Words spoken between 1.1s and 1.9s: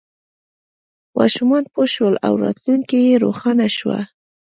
ماشومان پوه